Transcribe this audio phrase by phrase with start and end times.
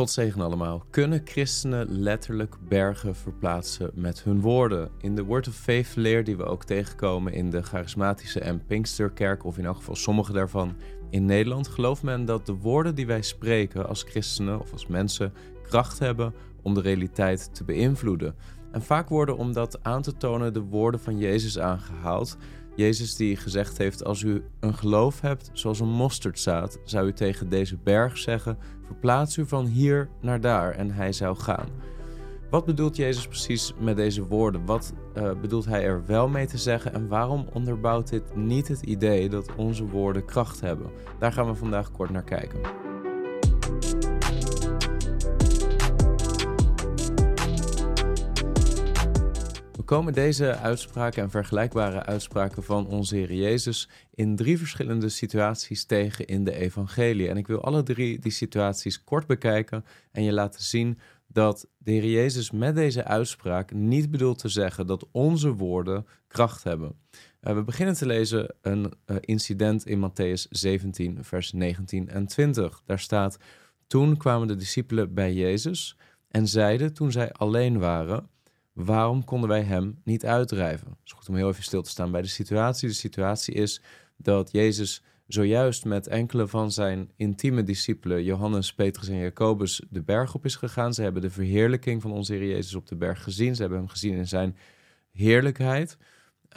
[0.00, 0.84] God allemaal.
[0.90, 4.90] Kunnen christenen letterlijk bergen verplaatsen met hun woorden?
[5.00, 9.44] In de Word of Faith leer die we ook tegenkomen in de charismatische en Pinksterkerk,
[9.44, 10.76] of in elk geval sommige daarvan
[11.10, 15.32] in Nederland, gelooft men dat de woorden die wij spreken als christenen of als mensen
[15.62, 18.34] kracht hebben om de realiteit te beïnvloeden.
[18.72, 22.36] En vaak worden om dat aan te tonen de woorden van Jezus aangehaald.
[22.76, 27.48] Jezus die gezegd heeft: Als u een geloof hebt zoals een mosterdzaad, zou u tegen
[27.48, 31.68] deze berg zeggen: Verplaats u van hier naar daar en hij zou gaan.
[32.50, 34.66] Wat bedoelt Jezus precies met deze woorden?
[34.66, 38.82] Wat uh, bedoelt hij er wel mee te zeggen en waarom onderbouwt dit niet het
[38.82, 40.90] idee dat onze woorden kracht hebben?
[41.18, 42.60] Daar gaan we vandaag kort naar kijken.
[49.90, 56.26] Komen deze uitspraken en vergelijkbare uitspraken van onze Heer Jezus in drie verschillende situaties tegen
[56.26, 57.28] in de Evangelie.
[57.28, 61.90] En ik wil alle drie die situaties kort bekijken en je laten zien dat de
[61.90, 66.94] Heer Jezus met deze uitspraak niet bedoelt te zeggen dat onze woorden kracht hebben.
[67.42, 72.82] Uh, we beginnen te lezen een uh, incident in Matthäus 17, vers 19 en 20.
[72.86, 73.38] Daar staat:
[73.86, 75.96] Toen kwamen de discipelen bij Jezus
[76.28, 78.28] en zeiden, toen zij alleen waren
[78.72, 80.88] waarom konden wij hem niet uitdrijven?
[80.88, 82.88] Het is goed om heel even stil te staan bij de situatie.
[82.88, 83.82] De situatie is
[84.16, 90.34] dat Jezus zojuist met enkele van zijn intieme discipelen, Johannes, Petrus en Jacobus, de berg
[90.34, 90.94] op is gegaan.
[90.94, 93.54] Ze hebben de verheerlijking van onze Heer Jezus op de berg gezien.
[93.54, 94.56] Ze hebben hem gezien in zijn
[95.10, 95.96] heerlijkheid.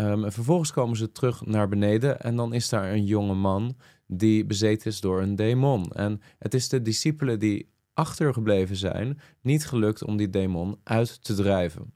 [0.02, 3.78] Um, en vervolgens komen ze terug naar beneden en dan is daar een jonge man
[4.08, 5.91] die bezeten is door een demon.
[5.91, 11.34] En het is de discipelen die achtergebleven zijn, niet gelukt om die demon uit te
[11.34, 11.94] drijven.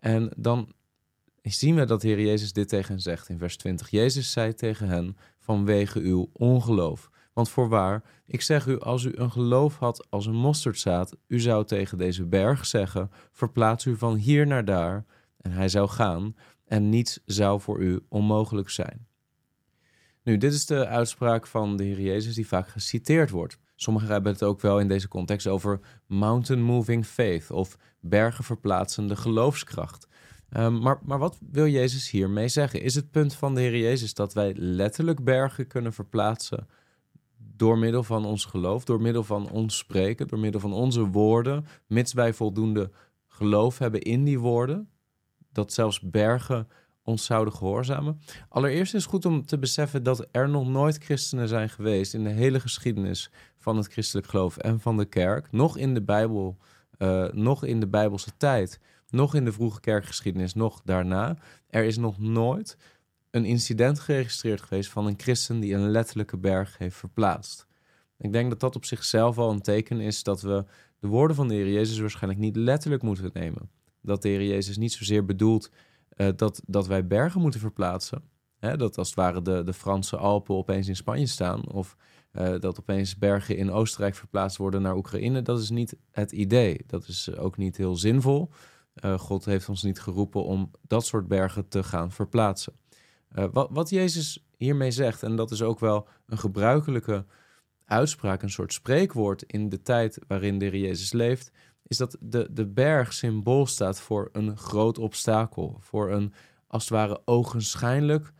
[0.00, 0.72] En dan
[1.42, 3.90] zien we dat Heer Jezus dit tegen hen zegt in vers 20.
[3.90, 7.10] Jezus zei tegen hen vanwege uw ongeloof.
[7.32, 11.64] Want voorwaar, ik zeg u, als u een geloof had als een mosterdzaad, u zou
[11.64, 15.04] tegen deze berg zeggen: verplaats u van hier naar daar,
[15.36, 19.06] en hij zou gaan, en niets zou voor u onmogelijk zijn.
[20.22, 23.58] Nu, dit is de uitspraak van de Heer Jezus die vaak geciteerd wordt.
[23.82, 29.16] Sommigen hebben het ook wel in deze context over mountain moving faith of bergen verplaatsende
[29.16, 30.08] geloofskracht.
[30.56, 32.82] Um, maar, maar wat wil Jezus hiermee zeggen?
[32.82, 36.68] Is het punt van de Heer Jezus dat wij letterlijk bergen kunnen verplaatsen
[37.36, 41.66] door middel van ons geloof, door middel van ons spreken, door middel van onze woorden,
[41.86, 42.90] mits wij voldoende
[43.28, 44.90] geloof hebben in die woorden,
[45.52, 46.68] dat zelfs bergen
[47.10, 48.20] ons zouden gehoorzamen?
[48.48, 52.24] Allereerst is het goed om te beseffen dat er nog nooit christenen zijn geweest in
[52.24, 56.56] de hele geschiedenis van het christelijk geloof en van de kerk, nog in de Bijbel,
[56.98, 61.36] uh, nog in de Bijbelse tijd, nog in de vroege kerkgeschiedenis, nog daarna.
[61.68, 62.76] Er is nog nooit
[63.30, 67.66] een incident geregistreerd geweest van een christen die een letterlijke berg heeft verplaatst.
[68.18, 70.64] Ik denk dat dat op zichzelf al een teken is dat we
[70.98, 73.70] de woorden van de Heer Jezus waarschijnlijk niet letterlijk moeten nemen.
[74.02, 75.70] Dat de Heer Jezus niet zozeer bedoelt
[76.20, 78.22] uh, dat, dat wij bergen moeten verplaatsen.
[78.58, 81.70] Hè, dat als het ware de, de Franse Alpen opeens in Spanje staan.
[81.70, 81.96] Of
[82.32, 85.42] uh, dat opeens bergen in Oostenrijk verplaatst worden naar Oekraïne.
[85.42, 86.84] Dat is niet het idee.
[86.86, 88.50] Dat is ook niet heel zinvol.
[89.04, 92.72] Uh, God heeft ons niet geroepen om dat soort bergen te gaan verplaatsen.
[93.52, 97.24] wat, wat Jezus hiermee zegt, en dat is ook wel een gebruikelijke
[97.84, 101.50] uitspraak, een soort spreekwoord in de tijd waarin de Jezus leeft,
[101.90, 105.76] is dat de, de berg symbool staat voor een groot obstakel.
[105.80, 106.32] Voor een,
[106.66, 108.32] als het ware, ogenschijnlijk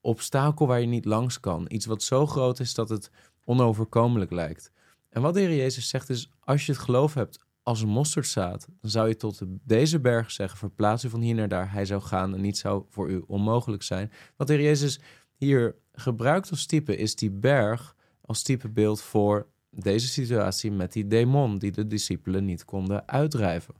[0.00, 1.64] obstakel waar je niet langs kan.
[1.68, 3.10] Iets wat zo groot is dat het
[3.44, 4.70] onoverkomelijk lijkt.
[5.08, 8.68] En wat de Heer Jezus zegt is, als je het geloof hebt als een mosterdzaad,
[8.80, 12.00] dan zou je tot deze berg zeggen, verplaats u van hier naar daar, hij zou
[12.00, 14.12] gaan en niets zou voor u onmogelijk zijn.
[14.36, 15.00] Wat de Heer Jezus
[15.36, 21.06] hier gebruikt als type is die berg als type beeld voor deze situatie met die
[21.06, 23.74] demon die de discipelen niet konden uitdrijven.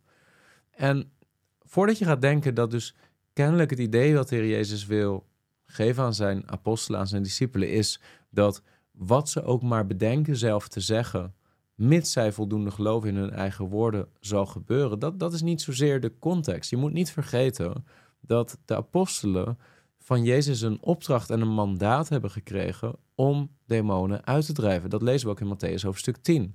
[0.70, 1.12] En
[1.60, 2.94] voordat je gaat denken dat dus
[3.32, 5.26] kennelijk het idee wat de Heer Jezus wil
[5.64, 10.69] geven aan zijn apostelen, aan zijn discipelen, is dat wat ze ook maar bedenken zelf
[10.69, 11.34] te zeggen,
[11.75, 14.98] mits zij voldoende geloven in hun eigen woorden, zal gebeuren.
[14.98, 16.71] Dat, dat is niet zozeer de context.
[16.71, 17.84] Je moet niet vergeten
[18.21, 19.59] dat de apostelen
[20.03, 24.91] van Jezus een opdracht en een mandaat hebben gekregen om demonen uit te drijven.
[24.91, 26.54] Dat lezen we ook in Matthäus hoofdstuk 10.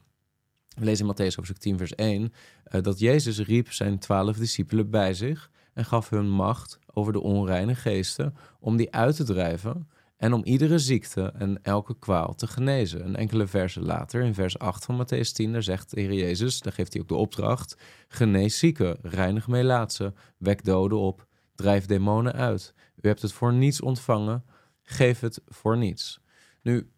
[0.68, 4.90] We lezen in Matthäus hoofdstuk 10 vers 1 uh, dat Jezus riep zijn twaalf discipelen
[4.90, 9.88] bij zich en gaf hun macht over de onreine geesten om die uit te drijven
[10.18, 13.04] en om iedere ziekte en elke kwaal te genezen.
[13.04, 16.60] En enkele versen later, in vers 8 van Matthäus 10, daar zegt de Heer Jezus,
[16.60, 17.78] daar geeft hij ook de opdracht,
[18.08, 21.26] genees zieken, reinig melaatsen, wek doden op,
[21.57, 22.74] drijf demonen uit.
[23.01, 24.45] U hebt het voor niets ontvangen,
[24.81, 26.19] geef het voor niets.
[26.62, 26.92] Nu,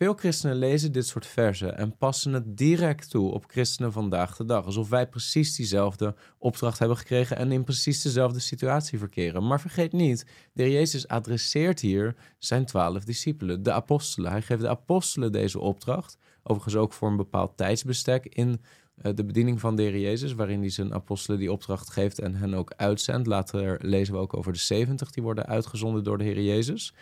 [0.00, 4.44] Veel christenen lezen dit soort versen en passen het direct toe op christenen vandaag de
[4.44, 4.64] dag.
[4.64, 9.46] Alsof wij precies diezelfde opdracht hebben gekregen en in precies dezelfde situatie verkeren.
[9.46, 14.30] Maar vergeet niet, de Jezus adresseert hier zijn twaalf discipelen, de apostelen.
[14.30, 18.60] Hij geeft de apostelen deze opdracht, overigens ook voor een bepaald tijdsbestek in
[19.02, 22.54] de bediening van de heer Jezus, waarin hij zijn apostelen die opdracht geeft en hen
[22.54, 23.26] ook uitzendt.
[23.26, 26.94] Later lezen we ook over de 70 die worden uitgezonden door de heer Jezus.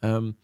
[0.00, 0.36] Um,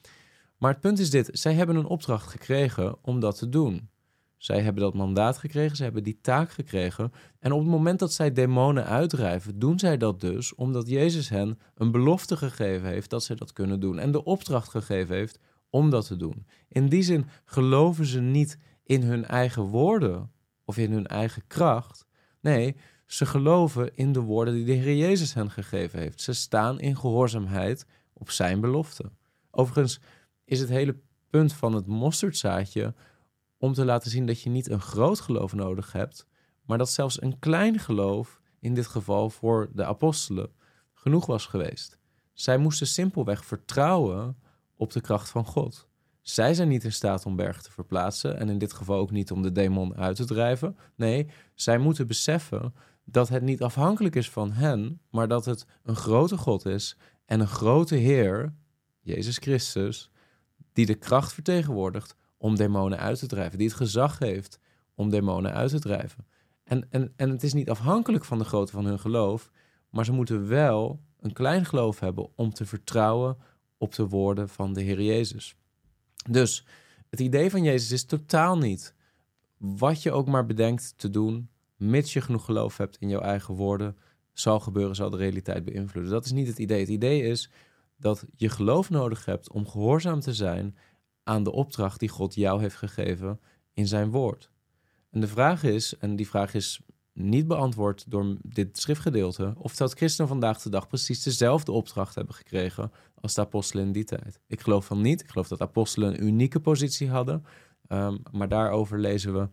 [0.58, 3.88] maar het punt is dit: zij hebben een opdracht gekregen om dat te doen.
[4.36, 7.12] Zij hebben dat mandaat gekregen, ze hebben die taak gekregen.
[7.38, 11.58] En op het moment dat zij demonen uitdrijven, doen zij dat dus omdat Jezus hen
[11.74, 13.98] een belofte gegeven heeft dat zij dat kunnen doen.
[13.98, 15.38] En de opdracht gegeven heeft
[15.70, 16.46] om dat te doen.
[16.68, 20.30] In die zin geloven ze niet in hun eigen woorden
[20.68, 22.06] of in hun eigen kracht.
[22.40, 22.76] Nee,
[23.06, 26.20] ze geloven in de woorden die de Heer Jezus hen gegeven heeft.
[26.20, 29.10] Ze staan in gehoorzaamheid op zijn belofte.
[29.50, 30.00] Overigens,
[30.44, 30.96] is het hele
[31.30, 32.94] punt van het mosterdzaadje
[33.58, 36.26] om te laten zien dat je niet een groot geloof nodig hebt,
[36.66, 40.52] maar dat zelfs een klein geloof, in dit geval voor de apostelen,
[40.94, 41.98] genoeg was geweest.
[42.32, 44.38] Zij moesten simpelweg vertrouwen
[44.76, 45.87] op de kracht van God.
[46.28, 49.30] Zij zijn niet in staat om bergen te verplaatsen en in dit geval ook niet
[49.30, 50.76] om de demon uit te drijven.
[50.94, 55.96] Nee, zij moeten beseffen dat het niet afhankelijk is van hen, maar dat het een
[55.96, 58.54] grote God is en een grote Heer,
[59.00, 60.10] Jezus Christus,
[60.72, 64.58] die de kracht vertegenwoordigt om demonen uit te drijven, die het gezag heeft
[64.94, 66.26] om demonen uit te drijven.
[66.64, 69.50] En, en, en het is niet afhankelijk van de grootte van hun geloof,
[69.90, 73.36] maar ze moeten wel een klein geloof hebben om te vertrouwen
[73.78, 75.56] op de woorden van de Heer Jezus.
[76.30, 76.64] Dus
[77.10, 78.94] het idee van Jezus is totaal niet
[79.58, 83.54] wat je ook maar bedenkt te doen, mits je genoeg geloof hebt in jouw eigen
[83.54, 83.96] woorden,
[84.32, 86.12] zal gebeuren, zal de realiteit beïnvloeden.
[86.12, 86.80] Dat is niet het idee.
[86.80, 87.50] Het idee is
[87.96, 90.76] dat je geloof nodig hebt om gehoorzaam te zijn
[91.22, 93.40] aan de opdracht die God jou heeft gegeven
[93.72, 94.50] in zijn woord.
[95.10, 96.80] En de vraag is, en die vraag is
[97.12, 102.34] niet beantwoord door dit schriftgedeelte, of dat christenen vandaag de dag precies dezelfde opdracht hebben
[102.34, 104.40] gekregen als de apostelen in die tijd.
[104.46, 105.22] Ik geloof van niet.
[105.22, 107.44] Ik geloof dat apostelen een unieke positie hadden,
[107.86, 109.48] ehm, maar daarover lezen we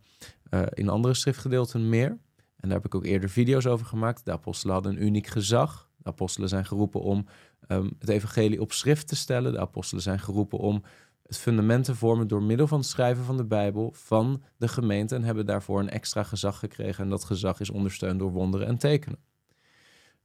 [0.50, 2.10] uh, in andere schriftgedeelten meer.
[2.56, 4.26] En daar heb ik ook eerder video's over gemaakt.
[4.26, 5.90] De apostelen hadden een uniek gezag.
[5.98, 7.26] De apostelen zijn geroepen om
[7.68, 9.52] um, het evangelie op schrift te stellen.
[9.52, 10.84] De apostelen zijn geroepen om
[11.24, 15.16] het fundament te vormen door middel van het schrijven van de Bijbel van de gemeente
[15.16, 17.04] en hebben daarvoor een extra gezag gekregen.
[17.04, 19.20] En dat gezag is ondersteund door wonderen en tekenen.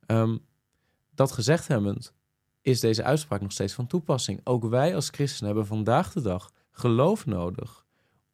[0.07, 0.41] Um,
[1.15, 2.15] dat gezegd hebbend,
[2.63, 4.41] is deze uitspraak nog steeds van toepassing.
[4.45, 7.85] Ook wij als christenen hebben vandaag de dag geloof nodig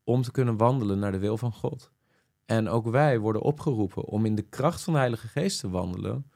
[0.05, 1.91] om te kunnen wandelen naar de wil van God.
[2.45, 6.31] En ook wij worden opgeroepen om in de kracht van de Heilige Geest te wandelen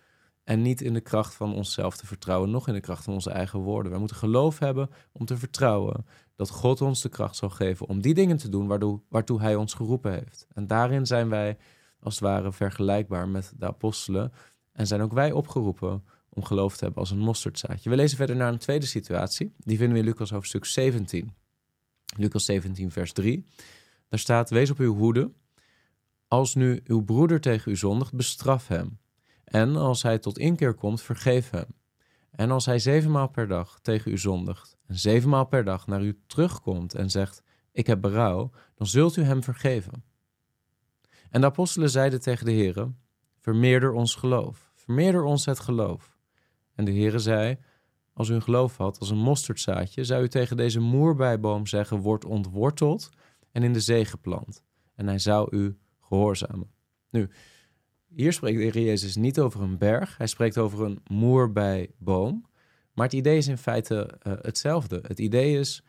[0.44, 3.30] en niet in de kracht van onszelf te vertrouwen, nog in de kracht van onze
[3.30, 3.90] eigen woorden.
[3.90, 6.06] Wij moeten geloof hebben om te vertrouwen
[6.36, 9.54] dat God ons de kracht zal geven om die dingen te doen waartoe, waartoe Hij
[9.54, 10.46] ons geroepen heeft.
[10.54, 11.56] En daarin zijn wij
[12.00, 14.32] als het ware vergelijkbaar met de apostelen.
[14.72, 17.90] En zijn ook wij opgeroepen om geloof te hebben als een mosterdzaadje.
[17.90, 19.52] We lezen verder naar een tweede situatie.
[19.58, 21.34] Die vinden we in Lucas hoofdstuk 17.
[22.16, 23.44] Lucas 17, vers 3.
[24.08, 25.30] Daar staat: Wees op uw hoede.
[26.28, 28.98] Als nu uw broeder tegen u zondigt, bestraf hem.
[29.44, 31.66] En als hij tot inkeer komt, vergeef hem.
[32.30, 36.20] En als hij zevenmaal per dag tegen u zondigt en zevenmaal per dag naar u
[36.26, 37.42] terugkomt en zegt:
[37.72, 40.04] Ik heb berouw, dan zult u hem vergeven.
[41.30, 42.88] En de apostelen zeiden tegen de Heer:
[43.38, 46.18] Vermeerder ons geloof, vermeerder ons het geloof.
[46.80, 47.58] En de Heer zei:
[48.12, 52.24] Als u een geloof had als een mosterdzaadje, zou u tegen deze moerbijboom zeggen: Word
[52.24, 53.10] ontworteld
[53.52, 54.62] en in de zee geplant.
[54.94, 56.70] En hij zou u gehoorzamen.
[57.10, 57.30] Nu,
[58.08, 62.46] hier spreekt de Heer Jezus niet over een berg, hij spreekt over een moerbijboom.
[62.94, 65.00] Maar het idee is in feite uh, hetzelfde.
[65.06, 65.82] Het idee is,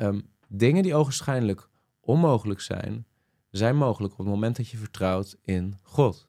[0.00, 1.68] um, dingen die ogenschijnlijk
[2.00, 3.06] onmogelijk zijn,
[3.50, 6.27] zijn mogelijk op het moment dat je vertrouwt in God.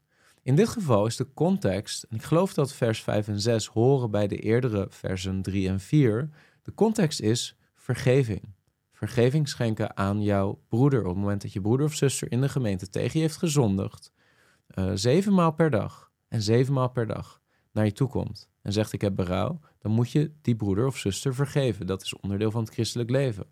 [0.50, 4.12] In dit geval is de context, en ik geloof dat vers 5 en 6 horen
[4.12, 6.30] bij de eerdere versen 3 en 4.
[6.62, 8.54] De context is vergeving.
[8.92, 11.00] Vergeving schenken aan jouw broeder.
[11.00, 14.12] Op het moment dat je broeder of zuster in de gemeente tegen je heeft gezondigd,
[14.76, 17.42] uh, zeven maal per dag en zeven maal per dag
[17.72, 20.98] naar je toe komt en zegt ik heb berouw, dan moet je die broeder of
[20.98, 21.88] zuster vergeven.
[21.88, 23.46] Dat is onderdeel van het christelijk leven.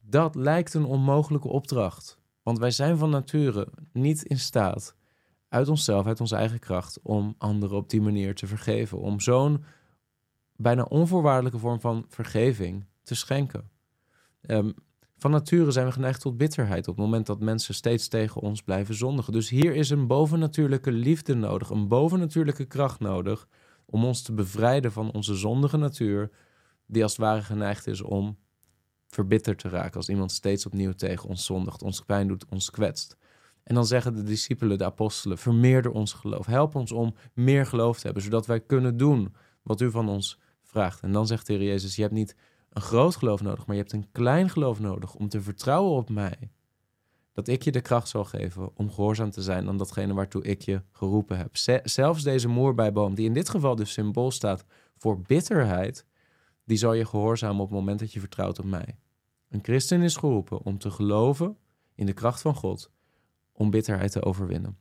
[0.00, 5.00] Dat lijkt een onmogelijke opdracht, want wij zijn van nature niet in staat
[5.52, 9.64] uit onszelf, uit onze eigen kracht, om anderen op die manier te vergeven, om zo'n
[10.56, 13.70] bijna onvoorwaardelijke vorm van vergeving te schenken.
[14.46, 14.74] Um,
[15.16, 18.62] van nature zijn we geneigd tot bitterheid op het moment dat mensen steeds tegen ons
[18.62, 19.32] blijven zondigen.
[19.32, 23.48] Dus hier is een bovennatuurlijke liefde nodig, een bovennatuurlijke kracht nodig
[23.86, 26.30] om ons te bevrijden van onze zondige natuur,
[26.86, 28.38] die als het ware geneigd is om
[29.08, 33.16] verbitterd te raken als iemand steeds opnieuw tegen ons zondigt, ons pijn doet, ons kwetst.
[33.64, 36.46] En dan zeggen de discipelen, de apostelen, vermeerder ons geloof.
[36.46, 40.38] Help ons om meer geloof te hebben, zodat wij kunnen doen wat u van ons
[40.62, 41.02] vraagt.
[41.02, 42.36] En dan zegt de Heer Jezus, je hebt niet
[42.70, 46.10] een groot geloof nodig, maar je hebt een klein geloof nodig om te vertrouwen op
[46.10, 46.50] mij.
[47.32, 50.62] Dat ik je de kracht zal geven om gehoorzaam te zijn aan datgene waartoe ik
[50.62, 51.56] je geroepen heb.
[51.88, 54.64] zelfs deze moerbijboom, die in dit geval dus symbool staat
[54.96, 56.06] voor bitterheid,
[56.64, 58.98] die zal je gehoorzamen op het moment dat je vertrouwt op mij.
[59.48, 61.56] Een christen is geroepen om te geloven
[61.94, 62.90] in de kracht van God
[63.62, 64.76] om bitterheid te overwinnen.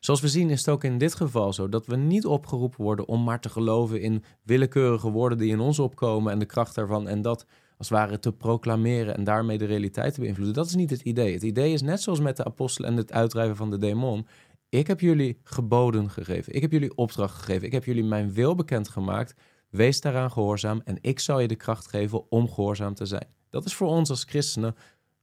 [0.00, 3.08] Zoals we zien is het ook in dit geval zo dat we niet opgeroepen worden
[3.08, 7.08] om maar te geloven in willekeurige woorden die in ons opkomen en de kracht daarvan
[7.08, 7.46] en dat
[7.78, 10.54] als het ware te proclameren en daarmee de realiteit te beïnvloeden.
[10.54, 11.32] Dat is niet het idee.
[11.32, 14.26] Het idee is net zoals met de apostelen en het uitdrijven van de demon.
[14.68, 16.54] Ik heb jullie geboden gegeven.
[16.54, 17.66] Ik heb jullie opdracht gegeven.
[17.66, 19.34] Ik heb jullie mijn wil bekend gemaakt.
[19.70, 23.26] Wees daaraan gehoorzaam en ik zal je de kracht geven om gehoorzaam te zijn.
[23.50, 24.74] Dat is voor ons als christenen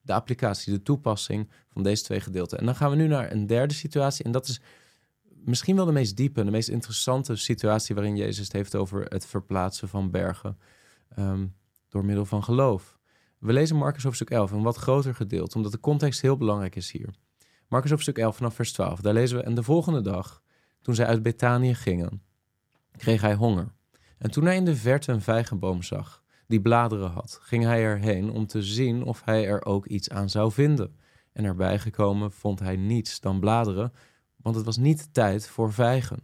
[0.06, 2.58] de applicatie, de toepassing van deze twee gedeelten.
[2.60, 4.26] En dan gaan we nu naar een derde situatie.
[4.26, 4.62] En dat is
[5.46, 9.26] misschien wel de meest diepe, de meest interessante situatie waarin Jezus het heeft over het
[9.26, 10.58] verplaatsen van bergen
[11.20, 11.56] um,
[11.90, 13.00] door middel van geloof.
[13.40, 16.92] We lezen Marcus hoofdstuk 11, een wat groter gedeelte, omdat de context heel belangrijk is
[16.92, 17.10] hier.
[17.68, 19.02] Marcus hoofdstuk 11 vanaf vers 12.
[19.02, 20.42] Daar lezen we, en de volgende dag,
[20.82, 22.22] toen zij uit Betanië gingen,
[22.98, 23.74] kreeg hij honger.
[24.18, 28.30] En toen hij in de verte een vijgenboom zag, die bladeren had, ging hij erheen
[28.30, 30.96] om te zien of hij er ook iets aan zou vinden.
[31.34, 33.94] En erbij gekomen vond hij niets dan bladeren,
[34.36, 36.24] want het was niet tijd voor vijgen.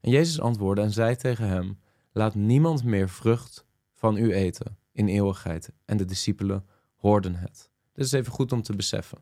[0.00, 1.78] En Jezus antwoordde en zei tegen hem:
[2.12, 5.72] Laat niemand meer vrucht van u eten in eeuwigheid.
[5.84, 7.70] En de discipelen hoorden het.
[7.92, 9.18] Dit is even goed om te beseffen.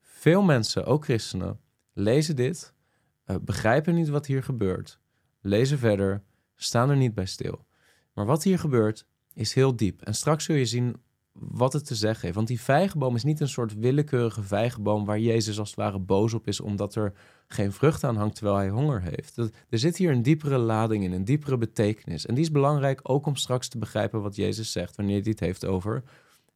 [0.00, 1.60] Veel mensen, ook christenen,
[1.92, 2.72] lezen dit,
[3.26, 5.00] uh, begrijpen niet wat hier gebeurt,
[5.40, 6.22] lezen verder,
[6.56, 7.66] staan er niet bij stil.
[8.12, 9.06] Maar wat hier gebeurt,
[9.38, 10.02] is heel diep.
[10.02, 10.96] En straks zul je zien
[11.32, 12.34] wat het te zeggen heeft.
[12.34, 16.34] Want die vijgenboom is niet een soort willekeurige vijgenboom waar Jezus als het ware boos
[16.34, 17.12] op is omdat er
[17.46, 19.36] geen vrucht aan hangt terwijl hij honger heeft.
[19.36, 22.26] Er zit hier een diepere lading in, een diepere betekenis.
[22.26, 25.40] En die is belangrijk ook om straks te begrijpen wat Jezus zegt wanneer hij het
[25.40, 26.02] heeft over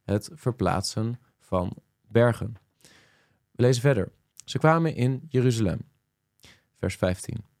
[0.03, 1.73] het verplaatsen van
[2.07, 2.55] bergen.
[3.51, 4.11] We lezen verder.
[4.45, 5.79] Ze kwamen in Jeruzalem.
[6.79, 7.52] Vers 15.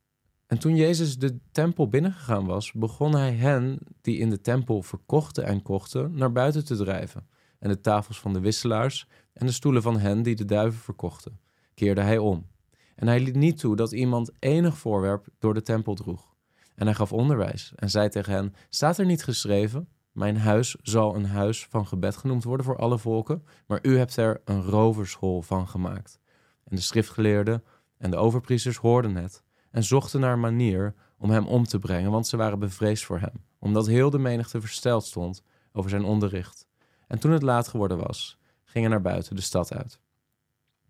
[0.53, 5.45] En toen Jezus de tempel binnengegaan was, begon hij hen die in de tempel verkochten
[5.45, 7.27] en kochten naar buiten te drijven.
[7.59, 11.39] En de tafels van de wisselaars en de stoelen van hen die de duiven verkochten,
[11.73, 12.47] keerde hij om.
[12.95, 16.35] En hij liet niet toe dat iemand enig voorwerp door de tempel droeg.
[16.75, 21.15] En hij gaf onderwijs en zei tegen hen: Staat er niet geschreven: Mijn huis zal
[21.15, 25.41] een huis van gebed genoemd worden voor alle volken, maar u hebt er een roverschool
[25.41, 26.19] van gemaakt.
[26.63, 27.63] En de schriftgeleerden
[27.97, 29.43] en de overpriesters hoorden het
[29.73, 33.19] en zochten naar een manier om hem om te brengen, want ze waren bevreesd voor
[33.19, 36.67] hem, omdat heel de menigte versteld stond over zijn onderricht.
[37.07, 39.99] En toen het laat geworden was, gingen naar buiten de stad uit.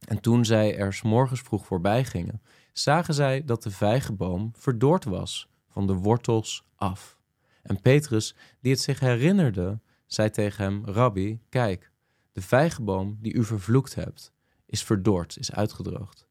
[0.07, 2.41] En toen zij er s morgens vroeg voorbij gingen,
[2.73, 7.17] zagen zij dat de vijgenboom verdord was van de wortels af.
[7.61, 11.91] En Petrus, die het zich herinnerde, zei tegen hem: Rabbi, kijk,
[12.31, 14.31] de vijgenboom die u vervloekt hebt,
[14.65, 16.27] is verdord, is uitgedroogd.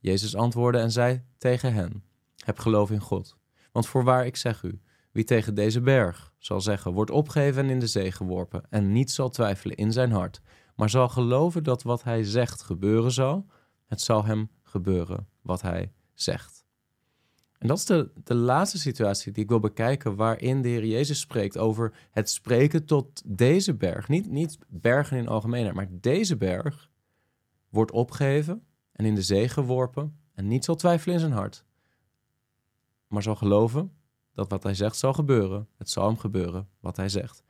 [0.00, 2.04] Jezus antwoordde en zei tegen hen:
[2.36, 3.36] Heb geloof in God.
[3.72, 4.80] Want voorwaar ik zeg u,
[5.12, 9.10] wie tegen deze berg zal zeggen: Word opgeheven en in de zee geworpen, en niet
[9.10, 10.40] zal twijfelen in zijn hart,
[10.76, 13.46] maar zal geloven dat wat hij zegt gebeuren zal,
[13.86, 16.64] het zal hem gebeuren wat hij zegt.
[17.58, 21.20] En dat is de, de laatste situatie die ik wil bekijken, waarin de Heer Jezus
[21.20, 24.08] spreekt over het spreken tot deze berg.
[24.08, 26.90] Niet, niet bergen in algemeenheid, maar deze berg
[27.68, 28.62] wordt opgeheven
[29.00, 31.64] en in de zee geworpen en niet zal twijfelen in zijn hart,
[33.06, 33.92] maar zal geloven
[34.34, 35.68] dat wat hij zegt zal gebeuren.
[35.78, 37.42] Het zal hem gebeuren wat hij zegt.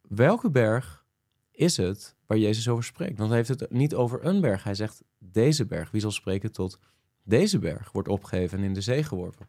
[0.00, 1.04] Welke berg
[1.50, 3.18] is het waar Jezus over spreekt?
[3.18, 4.64] Want hij heeft het niet over een berg.
[4.64, 5.90] Hij zegt deze berg.
[5.90, 6.78] Wie zal spreken tot
[7.22, 9.46] deze berg wordt opgeheven en in de zee geworpen?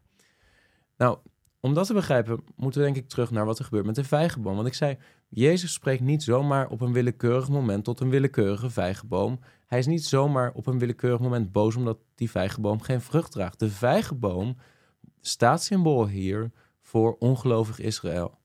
[0.98, 1.18] Nou,
[1.60, 4.04] om dat te begrijpen, moeten we denk ik terug naar wat er gebeurt met de
[4.04, 4.56] vijgenboom.
[4.56, 4.98] Want ik zei,
[5.30, 9.40] Jezus spreekt niet zomaar op een willekeurig moment tot een willekeurige vijgenboom.
[9.72, 13.60] Hij is niet zomaar op een willekeurig moment boos omdat die vijgenboom geen vrucht draagt.
[13.60, 14.58] De vijgenboom
[15.22, 16.52] staat symbool hier
[16.82, 18.38] voor ongelovig Israël.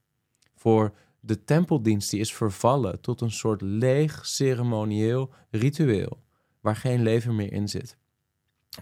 [0.54, 6.22] Voor de tempeldienst die is vervallen tot een soort leeg ceremonieel ritueel
[6.60, 7.96] waar geen leven meer in zit.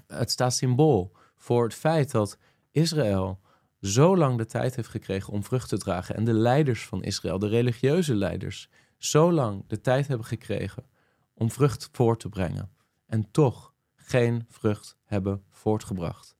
[0.06, 2.38] Het staat symbool voor het feit dat
[2.70, 3.40] Israël
[3.80, 7.38] zo lang de tijd heeft gekregen om vrucht te dragen en de leiders van Israël,
[7.38, 10.92] de religieuze leiders, zo lang de tijd hebben gekregen
[11.34, 12.70] om vrucht voort te brengen
[13.06, 16.36] en toch geen vrucht hebben voortgebracht.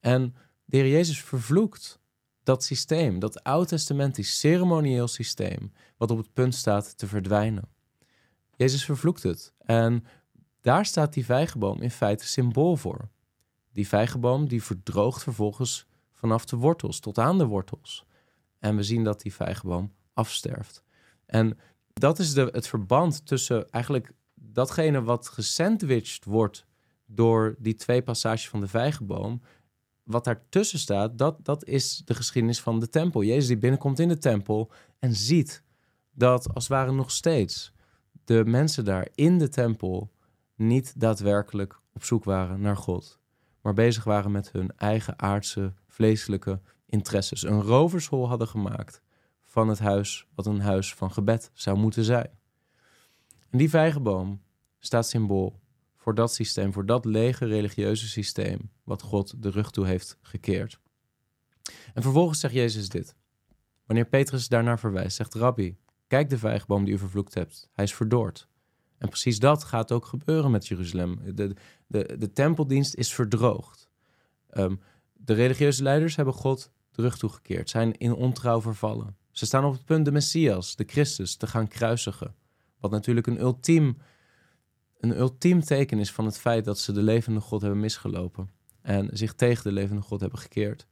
[0.00, 2.00] En de Heer Jezus vervloekt
[2.42, 7.68] dat systeem, dat oud-testamentisch ceremonieel systeem, wat op het punt staat te verdwijnen.
[8.56, 9.52] Jezus vervloekt het.
[9.58, 10.04] En
[10.60, 13.08] daar staat die vijgenboom in feite symbool voor.
[13.72, 18.06] Die vijgenboom die verdroogt vervolgens vanaf de wortels tot aan de wortels.
[18.58, 20.82] En we zien dat die vijgenboom afsterft.
[21.26, 21.58] En
[21.92, 24.12] dat is de, het verband tussen eigenlijk
[24.58, 26.66] datgene wat gesandwiched wordt
[27.06, 29.40] door die twee passages van de vijgenboom.
[30.02, 33.22] Wat daartussen staat, dat, dat is de geschiedenis van de tempel.
[33.22, 35.62] Jezus die binnenkomt in de tempel en ziet
[36.14, 37.72] dat als het nog steeds
[38.24, 40.10] de mensen daar in de tempel
[40.54, 43.18] niet daadwerkelijk op zoek waren naar God,
[43.60, 47.42] maar bezig waren met hun eigen aardse, vleeselijke interesses.
[47.42, 49.02] Een rovershol hadden gemaakt
[49.42, 52.30] van het huis wat een huis van gebed zou moeten zijn.
[53.50, 54.40] En die vijgenboom
[54.78, 55.60] staat symbool
[55.96, 60.80] voor dat systeem, voor dat lege religieuze systeem wat God de rug toe heeft gekeerd.
[61.94, 63.14] En vervolgens zegt Jezus dit.
[63.86, 67.94] Wanneer Petrus daarnaar verwijst, zegt Rabbi, kijk de vijgenboom die u vervloekt hebt, hij is
[67.94, 68.48] verdord.
[68.98, 71.20] En precies dat gaat ook gebeuren met Jeruzalem.
[71.34, 71.54] De,
[71.86, 73.88] de, de tempeldienst is verdroogd.
[74.48, 74.76] Ehm,
[75.12, 79.16] de religieuze leiders hebben God de rug toegekeerd, zijn in ontrouw vervallen.
[79.30, 82.34] Ze staan op het punt de Messias, de Christus, te gaan kruisigen.
[82.80, 83.96] Wat natuurlijk een ultiem,
[84.98, 88.50] een ultiem teken is van het feit dat ze de levende God hebben misgelopen.
[88.82, 90.86] En zich tegen de levende God hebben gekeerd.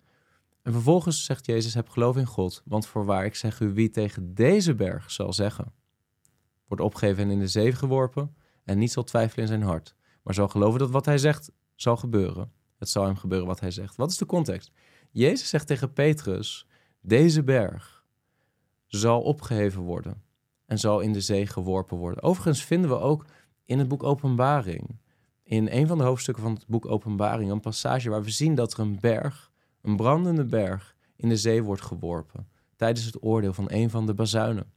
[0.62, 4.34] En vervolgens zegt Jezus: Heb geloof in God, want voorwaar ik zeg u wie tegen
[4.34, 5.72] deze berg zal zeggen:
[6.66, 10.34] Wordt opgegeven en in de zee geworpen, en niet zal twijfelen in zijn hart, maar
[10.34, 12.52] zal geloven dat wat hij zegt zal gebeuren.
[12.78, 13.96] Het zal hem gebeuren wat hij zegt.
[13.96, 14.72] Wat is de context?
[15.10, 16.66] Jezus zegt tegen Petrus:
[17.00, 18.04] Deze berg
[18.86, 20.22] zal opgeheven worden
[20.66, 22.22] en zal in de zee geworpen worden.
[22.22, 23.24] Overigens vinden we ook
[23.66, 24.98] in het boek Openbaring,
[25.42, 28.72] in een van de hoofdstukken van het boek Openbaring, een passage waar we zien dat
[28.72, 29.50] er een berg,
[29.82, 34.14] een brandende berg, in de zee wordt geworpen tijdens het oordeel van een van de
[34.14, 34.72] bazuinen.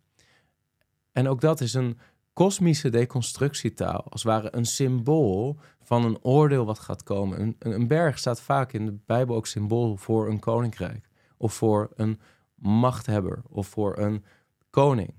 [1.12, 1.98] En ook dat is een
[2.34, 7.42] kosmische deconstructietaal, als het ware een symbool van een oordeel wat gaat komen.
[7.42, 11.90] Een, een berg staat vaak in de Bijbel ook symbool voor een koninkrijk of voor
[11.96, 12.20] een
[12.56, 14.24] machthebber of voor een
[14.70, 15.14] koning.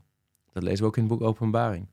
[0.53, 1.88] Dat lezen we ook in het boek Openbaring.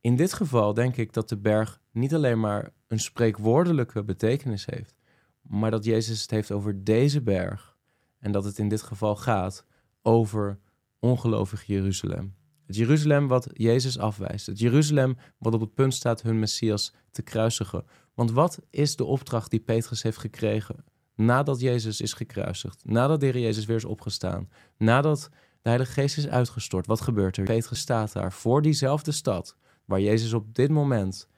[0.00, 4.94] In dit geval denk ik dat de berg niet alleen maar een spreekwoordelijke betekenis heeft,
[5.42, 7.76] maar dat Jezus het heeft over deze berg
[8.18, 9.64] en dat het in dit geval gaat
[10.02, 10.58] over
[10.98, 12.34] ongelovig Jeruzalem.
[12.66, 14.46] Het Jeruzalem wat Jezus afwijst.
[14.46, 17.84] Het Jeruzalem wat op het punt staat hun Messias te kruisigen.
[18.14, 20.84] Want wat is de opdracht die Petrus heeft gekregen
[21.14, 22.84] nadat Jezus is gekruisigd?
[22.84, 24.48] Nadat de Jezus weer is opgestaan?
[24.76, 25.28] Nadat
[25.62, 26.86] de Heilige Geest is uitgestort?
[26.86, 27.44] Wat gebeurt er?
[27.44, 29.56] Petrus staat daar voor diezelfde stad
[29.88, 31.28] waar Jezus op dit moment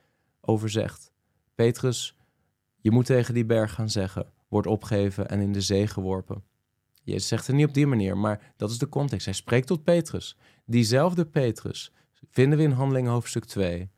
[0.41, 1.11] over zegt.
[1.55, 2.17] Petrus,
[2.77, 6.43] je moet tegen die berg gaan zeggen, wordt opgeheven en in de zee geworpen.
[7.03, 9.25] Jezus zegt het niet op die manier, maar dat is de context.
[9.25, 10.37] Hij spreekt tot Petrus.
[10.65, 11.91] Diezelfde Petrus
[12.29, 13.89] vinden we in Handelingen hoofdstuk 2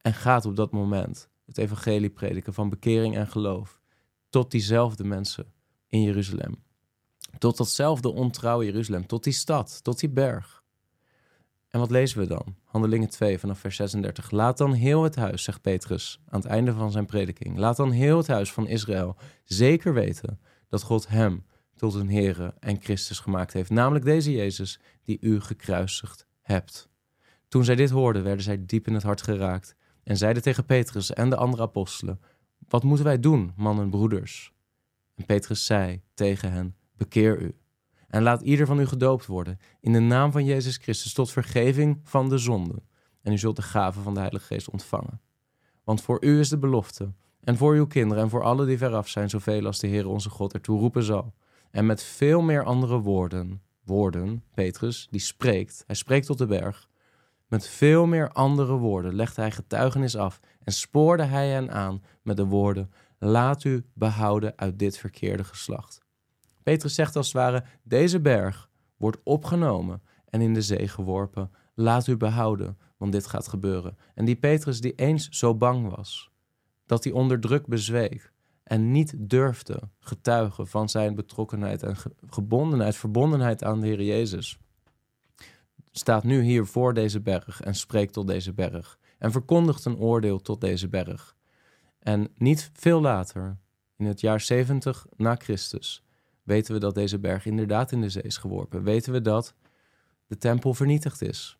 [0.00, 3.80] en gaat op dat moment het evangelie prediken van bekering en geloof
[4.28, 5.52] tot diezelfde mensen
[5.88, 6.64] in Jeruzalem.
[7.38, 10.55] Tot datzelfde ontrouwe Jeruzalem, tot die stad, tot die berg.
[11.68, 12.56] En wat lezen we dan?
[12.64, 14.30] Handelingen 2 vanaf vers 36.
[14.30, 17.58] Laat dan heel het huis, zegt Petrus aan het einde van zijn prediking.
[17.58, 21.44] Laat dan heel het huis van Israël zeker weten dat God hem
[21.76, 26.88] tot een Heere en Christus gemaakt heeft, namelijk deze Jezus die u gekruisigd hebt.
[27.48, 31.12] Toen zij dit hoorden, werden zij diep in het hart geraakt en zeiden tegen Petrus
[31.12, 32.20] en de andere apostelen:
[32.68, 34.52] Wat moeten wij doen, mannen en broeders?
[35.14, 37.54] En Petrus zei tegen hen: Bekeer u
[38.08, 42.00] en laat ieder van u gedoopt worden in de naam van Jezus Christus tot vergeving
[42.02, 42.82] van de zonden.
[43.22, 45.20] En u zult de gave van de Heilige Geest ontvangen.
[45.84, 47.12] Want voor u is de belofte,
[47.46, 50.30] en voor uw kinderen en voor alle die veraf zijn, zoveel als de Heer onze
[50.30, 51.34] God ertoe roepen zal.
[51.70, 56.88] En met veel meer andere woorden, woorden, Petrus, die spreekt, hij spreekt tot de berg.
[57.48, 62.36] Met veel meer andere woorden legde hij getuigenis af en spoorde hij hen aan met
[62.36, 66.05] de woorden: Laat u behouden uit dit verkeerde geslacht.
[66.66, 71.50] Petrus zegt als het ware: Deze berg wordt opgenomen en in de zee geworpen.
[71.74, 73.96] Laat u behouden, want dit gaat gebeuren.
[74.14, 76.30] En die Petrus die eens zo bang was,
[76.86, 81.96] dat hij onder druk bezweek, en niet durfde getuigen van zijn betrokkenheid en
[82.28, 84.58] gebondenheid, verbondenheid aan de Heer Jezus,
[85.90, 90.38] staat nu hier voor deze berg en spreekt tot deze berg en verkondigt een oordeel
[90.38, 91.36] tot deze berg.
[91.98, 93.58] En niet veel later,
[93.96, 96.05] in het jaar 70 na Christus,
[96.46, 98.82] weten we dat deze berg inderdaad in de zee is geworpen.
[98.82, 99.54] Weten we dat
[100.26, 101.58] de tempel vernietigd is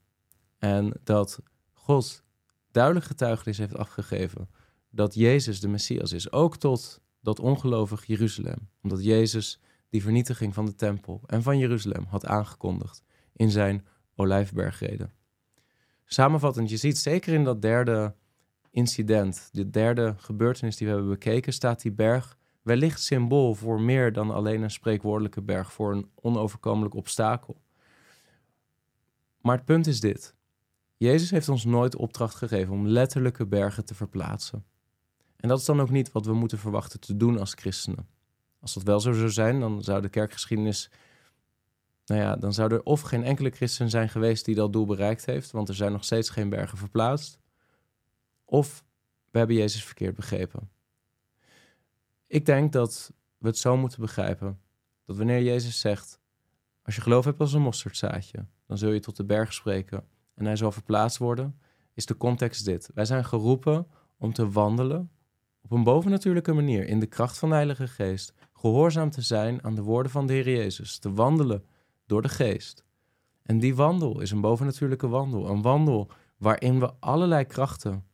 [0.59, 1.41] en dat
[1.73, 2.25] God
[2.71, 4.49] duidelijk getuigenis heeft afgegeven
[4.91, 8.69] dat Jezus de Messias is, ook tot dat ongelovig Jeruzalem.
[8.83, 15.13] Omdat Jezus die vernietiging van de tempel en van Jeruzalem had aangekondigd in zijn olijfbergreden.
[16.05, 18.15] Samenvattend, je ziet zeker in dat derde
[18.71, 24.13] incident, de derde gebeurtenis die we hebben bekeken, staat die berg wellicht symbool voor meer
[24.13, 27.61] dan alleen een spreekwoordelijke berg, voor een onoverkomelijk obstakel.
[29.41, 30.35] Maar het punt is dit.
[30.97, 34.65] Jezus heeft ons nooit opdracht gegeven om letterlijke bergen te verplaatsen.
[35.37, 38.09] En dat is dan ook niet wat we moeten verwachten te doen als christenen.
[38.61, 40.91] Als dat wel zo zou zijn, dan zou de kerkgeschiedenis.
[42.07, 45.27] Nou ja, dan zou er of geen enkele christen zijn geweest die dat doel bereikt
[45.27, 47.39] heeft, want er zijn nog steeds geen bergen verplaatst.
[48.45, 48.85] Of
[49.31, 50.76] we hebben Jezus verkeerd begrepen.
[52.27, 54.61] Ik denk dat we het zo moeten begrijpen
[55.05, 56.21] dat wanneer Jezus zegt:
[56.83, 60.45] Als je geloof hebt als een mosterdzaadje, dan zul je tot de berg spreken en
[60.45, 61.61] hij zal verplaatst worden,
[61.95, 62.91] is de context dit.
[62.95, 63.87] Wij zijn geroepen
[64.17, 65.11] om te wandelen
[65.63, 69.75] op een bovennatuurlijke manier in de kracht van de Heilige Geest, gehoorzaam te zijn aan
[69.75, 71.65] de woorden van de Heer Jezus, te wandelen
[72.07, 72.85] door de Geest.
[73.43, 78.05] En die wandel is een bovennatuurlijke wandel, een wandel waarin we allerlei krachten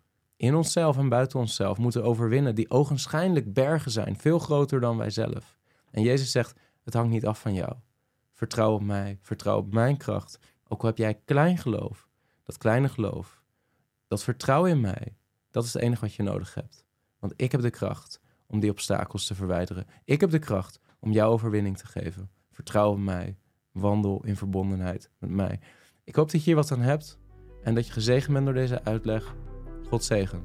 [0.43, 5.11] in onszelf en buiten onszelf moeten overwinnen, die ogenschijnlijk bergen zijn, veel groter dan wij
[5.11, 5.59] zelf.
[5.91, 7.75] En Jezus zegt: Het hangt niet af van jou.
[8.33, 10.39] Vertrouw op mij, vertrouw op mijn kracht.
[10.69, 12.09] Ook al heb jij klein geloof,
[12.43, 13.43] dat kleine geloof,
[14.09, 15.17] dat vertrouwen in mij,
[15.51, 16.85] dat is het enige wat je nodig hebt.
[17.19, 19.87] Want ik heb de kracht om die obstakels te verwijderen.
[20.05, 22.31] Ik heb de kracht om jou overwinning te geven.
[22.51, 23.39] Vertrouw op mij.
[23.73, 25.61] Wandel in verbondenheid met mij.
[26.05, 27.19] Ik hoop dat je hier wat aan hebt
[27.63, 29.35] en dat je gezegend bent door deze uitleg.
[29.93, 30.43] God zegen.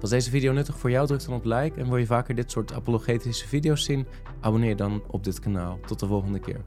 [0.00, 1.06] Was deze video nuttig voor jou?
[1.06, 1.80] Druk dan op like.
[1.80, 4.06] En wil je vaker dit soort apologetische video's zien?
[4.40, 5.78] Abonneer dan op dit kanaal.
[5.86, 6.60] Tot de volgende keer.